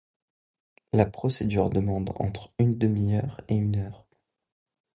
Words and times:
La 0.93 1.05
procédure 1.05 1.69
demande 1.69 2.11
entre 2.15 2.49
une 2.57 2.75
demi-heure 2.75 3.39
et 3.49 3.53
une 3.55 3.75
heure. 3.75 4.07